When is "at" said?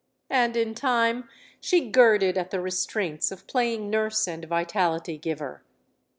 2.35-2.49